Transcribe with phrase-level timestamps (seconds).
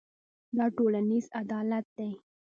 [0.57, 2.09] دا ټولنیز عدالت دی.